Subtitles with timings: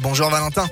[0.00, 0.68] Bonjour Valentin.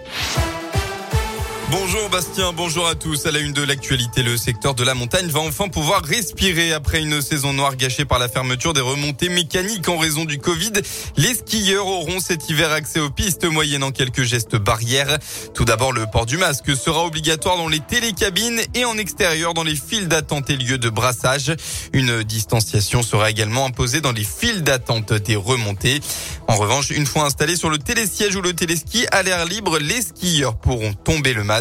[1.70, 3.26] Bonjour Bastien, bonjour à tous.
[3.26, 7.00] À la une de l'actualité, le secteur de la montagne va enfin pouvoir respirer après
[7.00, 10.72] une saison noire gâchée par la fermeture des remontées mécaniques en raison du Covid.
[11.16, 15.18] Les skieurs auront cet hiver accès aux pistes moyennant quelques gestes barrières.
[15.54, 19.64] Tout d'abord, le port du masque sera obligatoire dans les télécabines et en extérieur dans
[19.64, 21.54] les files d'attente et lieux de brassage.
[21.92, 26.00] Une distanciation sera également imposée dans les files d'attente des remontées.
[26.48, 30.02] En revanche, une fois installés sur le télésiège ou le téléski à l'air libre, les
[30.02, 31.59] skieurs pourront tomber le masque.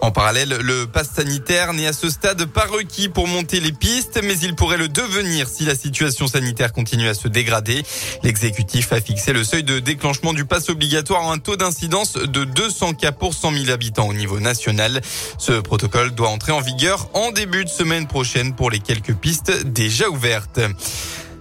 [0.00, 4.20] En parallèle, le pass sanitaire n'est à ce stade pas requis pour monter les pistes,
[4.22, 7.82] mais il pourrait le devenir si la situation sanitaire continue à se dégrader.
[8.22, 12.44] L'exécutif a fixé le seuil de déclenchement du pass obligatoire à un taux d'incidence de
[12.44, 15.00] 200 cas pour 100 000 habitants au niveau national.
[15.38, 19.64] Ce protocole doit entrer en vigueur en début de semaine prochaine pour les quelques pistes
[19.64, 20.60] déjà ouvertes.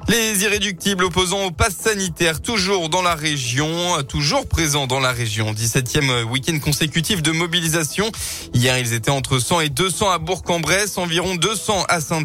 [0.09, 3.67] Les irréductibles opposants au pass sanitaire, toujours dans la région,
[4.07, 5.51] toujours présents dans la région.
[5.51, 8.09] 17e week-end consécutif de mobilisation.
[8.53, 12.23] Hier, ils étaient entre 100 et 200 à Bourg-en-Bresse, environ 200 à saint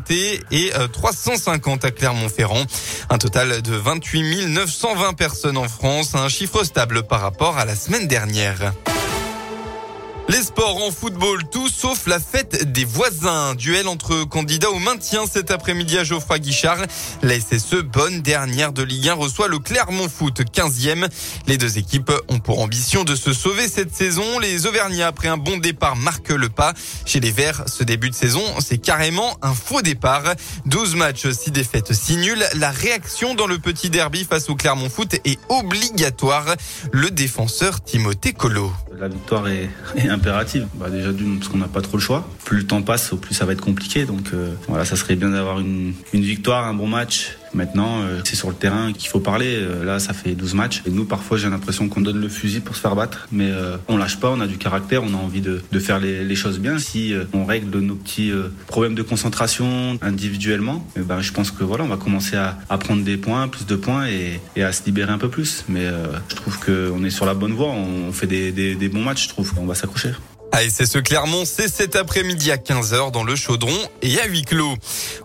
[0.53, 2.65] et 350 euh, à Clermont-Ferrand.
[3.11, 7.75] Un total de 28 920 personnes en France, un chiffre stable par rapport à la
[7.75, 8.73] semaine dernière.
[10.29, 13.55] Les sports en football, tout sauf la fête des voisins.
[13.55, 16.79] Duel entre candidats au maintien cet après-midi à Geoffroy Guichard.
[17.23, 21.09] La SSE, bonne dernière de Ligue 1, reçoit le Clermont Foot 15e.
[21.49, 24.39] Les deux équipes ont pour ambition de se sauver cette saison.
[24.39, 26.73] Les Auvergnats, après un bon départ, marquent le pas.
[27.05, 30.35] Chez les Verts, ce début de saison, c'est carrément un faux départ.
[30.67, 32.45] 12 matchs, 6 défaites, 6 nuls.
[32.55, 36.55] La réaction dans le petit derby face au Clermont Foot est obligatoire.
[36.93, 38.73] Le défenseur Timothée Colo.
[38.99, 39.69] La victoire est,
[40.09, 40.67] impérative.
[40.75, 42.29] Bah déjà d'une parce qu'on n'a pas trop le choix.
[42.45, 44.05] Plus le temps passe, plus ça va être compliqué.
[44.05, 48.37] Donc euh, voilà, ça serait bien d'avoir une victoire, un bon match Maintenant, euh, c'est
[48.37, 49.57] sur le terrain qu'il faut parler.
[49.57, 50.83] Euh, là, ça fait 12 matchs.
[50.87, 53.29] Et nous, parfois, j'ai l'impression qu'on donne le fusil pour se faire battre.
[53.31, 55.99] Mais euh, on lâche pas, on a du caractère, on a envie de, de faire
[55.99, 56.79] les, les, choses bien.
[56.79, 58.33] Si on règle nos petits
[58.67, 62.79] problèmes de concentration individuellement, eh ben, je pense que voilà, on va commencer à, à
[62.79, 65.65] prendre des points, plus de points et, et, à se libérer un peu plus.
[65.69, 65.87] Mais
[66.29, 67.69] je trouve qu'on est sur la bonne voie.
[67.69, 69.53] On fait des, des, des bons matchs, je trouve.
[69.59, 70.13] On va s'accrocher.
[70.53, 74.75] ASSE Clermont, c'est cet après-midi à 15h dans le Chaudron et à huis clos.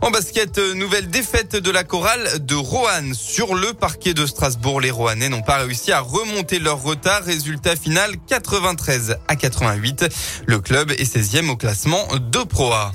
[0.01, 4.79] En basket, nouvelle défaite de la chorale de Roanne sur le parquet de Strasbourg.
[4.79, 7.23] Les Roannais n'ont pas réussi à remonter leur retard.
[7.23, 10.07] Résultat final 93 à 88.
[10.45, 12.93] Le club est 16e au classement de Pro A.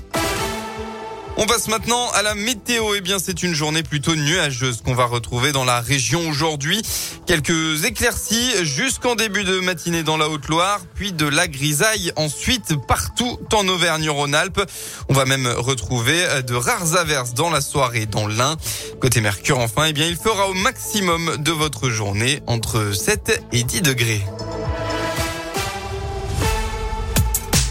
[1.39, 2.95] On passe maintenant à la météo.
[2.95, 6.83] Eh bien, c'est une journée plutôt nuageuse qu'on va retrouver dans la région aujourd'hui.
[7.27, 13.39] Quelques éclaircies jusqu'en début de matinée dans la Haute-Loire, puis de la grisaille ensuite partout
[13.55, 14.61] en Auvergne-Rhône-Alpes.
[15.09, 18.57] On va même retrouver de rares averses dans la soirée dans l'Ain.
[19.01, 23.65] Côté Mercure, enfin, eh bien, il fera au maximum de votre journée entre 7 et
[23.65, 24.23] 10 degrés.